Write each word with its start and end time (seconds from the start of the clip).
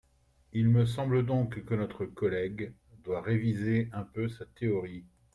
Il 0.51 0.67
me 0.67 0.87
semble 0.87 1.27
donc 1.27 1.63
que 1.63 1.75
notre 1.75 2.05
collègue 2.07 2.73
doit 3.03 3.21
réviser 3.21 3.87
un 3.93 4.01
peu 4.01 4.27
sa 4.29 4.45
théorie. 4.47 5.05